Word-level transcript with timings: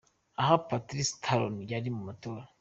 Aha 0.41 0.55
Patrice 0.69 1.13
Talon 1.23 1.55
yari 1.71 1.89
mu 1.95 2.01
matora 2.07 2.43